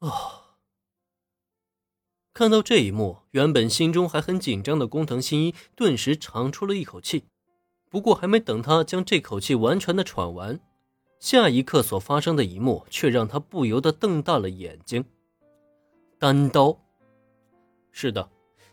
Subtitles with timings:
[0.00, 0.44] 啊！
[2.34, 7.24] 看到这一幕，原本心中还很紧张的工藤新一顿时长出了一口气。
[7.90, 10.60] 不过，还没等他将这口气完全的喘完，
[11.18, 15.04] 下一刻所发生的一幕却让他不由得瞪大了眼睛。
[16.18, 16.78] 单刀，
[17.90, 18.30] 是的，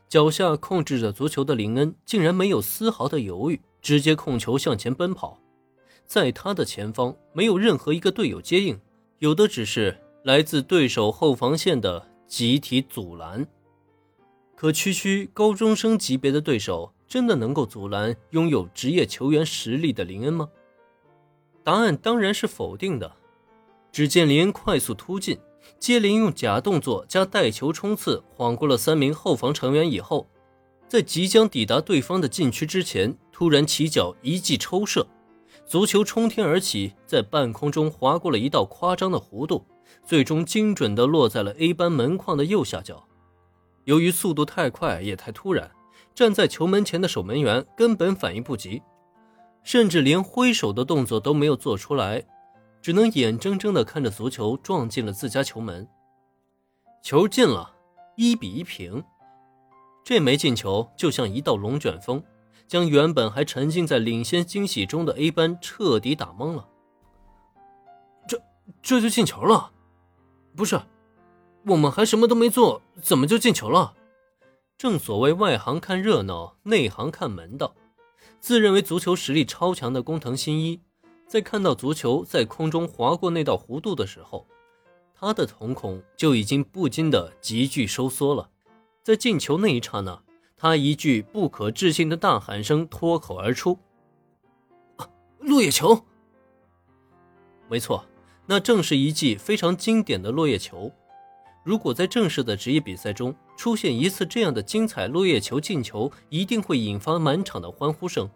[0.07, 5.39] 脚下控制着足球的林恩竟然没有丝毫的犹豫，直接控球向前奔跑。
[6.05, 8.79] 在他的前方，没有任何一个队友接应，
[9.17, 13.45] 有的只是来自对手后防线的集体阻拦。
[14.55, 20.49] 可区区高中生级别的对手，真的能够阻拦拥有职业球员实力的林恩吗？
[21.63, 23.11] 答案当然是否定的。
[23.91, 25.37] 只见林恩快速突进，
[25.77, 30.27] 接连用假动作加带球冲刺，晃过了三名后防成员以后，
[30.87, 35.05] 在即将抵达对方的禁区之前，突然起脚一记抽射。
[35.67, 39.63] 足球冲天而起，在半空中划过了一道夸张的弧度，
[40.05, 43.07] 最终精准地落在了 A 班门框的右下角。
[43.85, 45.71] 由于速度太快也太突然，
[46.13, 48.81] 站在球门前的守门员根本反应不及，
[49.63, 52.25] 甚至连挥手的动作都没有做出来，
[52.81, 55.87] 只能眼睁睁地看着足球撞进了自家球门。
[57.03, 57.73] 球进了，
[58.15, 59.03] 一比一平。
[60.03, 62.23] 这枚进球就像一道龙卷风。
[62.67, 66.67] 将原本还沉浸在领先惊喜中的 A 班彻底打懵了。
[68.27, 68.41] 这
[68.81, 69.71] 这就进球了？
[70.55, 70.81] 不是，
[71.65, 73.93] 我们还什么都没做，怎么就进球了？
[74.77, 77.75] 正所谓外行看热闹，内行看门道。
[78.39, 80.81] 自认为足球实力超强的工藤新一，
[81.27, 84.47] 在看到足球在空中划过那道弧度的时候，
[85.13, 88.49] 他的瞳孔就已经不禁的急剧收缩了。
[89.03, 90.21] 在进球那一刹那。
[90.57, 93.77] 他一句不可置信的大喊声脱口而出
[94.95, 95.07] ：“啊，
[95.39, 96.05] 落叶球！”
[97.67, 98.05] 没错，
[98.45, 100.91] 那正是一记非常经典的落叶球。
[101.63, 108.29] 如果在正式的职业比赛中出现一次这样的精彩落叶球进球，一定会引发满场的欢呼声。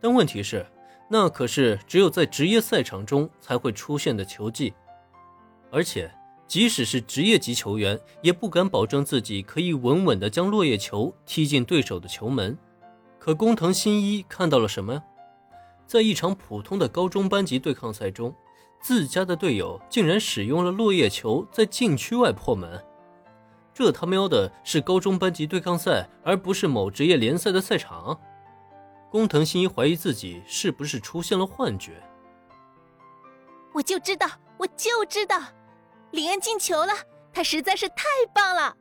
[0.00, 0.66] 但问题是，
[1.08, 4.72] 那可是只有在职业赛场中才会出现的球技，
[5.70, 6.10] 而且。
[6.48, 12.58] 即使是职业级球员，也不敢保证自己可以稳稳地将落叶球踢进对手的球门。
[13.18, 15.02] 可工藤新一看到了什么呀？
[15.86, 18.34] 在一场普通的高中班级对抗赛中，
[18.82, 22.84] 自家的队友竟然使用了落叶球在禁区外破门。
[23.72, 28.20] 这他喵的是高中班级对抗赛，而不是某职业联赛的赛场。
[29.10, 32.02] 工藤新一怀疑自己是不是出现了幻觉。
[33.72, 34.28] 我就知道，
[34.58, 35.40] 我就知道。
[36.10, 36.92] 林恩进球了，
[37.32, 38.04] 他实在是太
[38.34, 38.76] 棒了。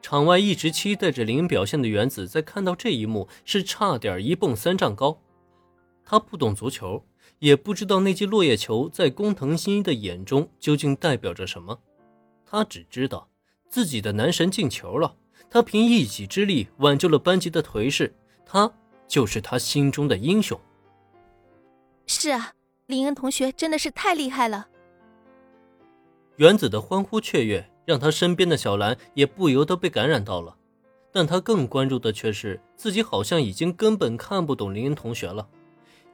[0.00, 5.18] 场外一直期待着林恩表现的原子，在看到这一幕是差点一蹦三丈高。
[6.04, 7.04] 他不懂足球，
[7.38, 11.78] 也不知道那记落叶球在工藤新一的眼中究竟代表着什么。
[12.46, 13.28] 他只知道
[13.68, 15.14] 自己的男神进球了，
[15.50, 18.14] 他凭一己之力挽救了班级的颓势，
[18.46, 18.70] 他
[19.06, 20.58] 就是他心中的英雄。
[22.06, 22.52] 是啊，
[22.86, 24.68] 林恩同学真的是太厉害了。
[26.36, 30.56] 原子的欢呼雀跃，让他身边的小兰也不由得被感染到了。
[31.12, 35.48] 但他更关注的却是自己好像已经根本看不懂林恩同学了。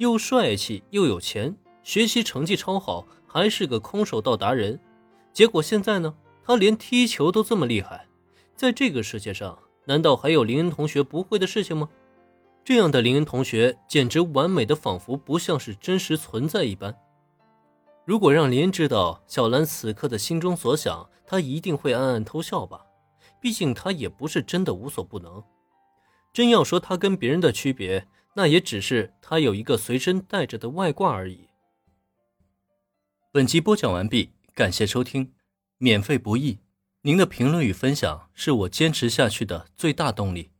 [0.00, 4.80] 又帅气又有钱，学习成绩超好，还是个空手道达人。
[5.30, 8.06] 结果现在呢，他连踢球都这么厉害。
[8.56, 11.86] 在这个世界上，难道还有林恩同学不会的事情吗？
[12.64, 16.96] 这样的林恩同学，简直完美的仿佛不像是真实存在一般。
[18.06, 22.86] 如果让林恩知道小兰此刻的心中所想，他一定会暗暗偷笑吧。
[23.38, 25.44] 毕竟他也不是真的无所不能。
[26.32, 31.48] 真要说他跟别人的区别，那也只是他有一个随身带着的外挂而已。
[33.32, 35.32] 本集播讲完毕，感谢收听，
[35.78, 36.58] 免费不易，
[37.02, 40.50] 您的评论与分享是我坚持下去的最大动力。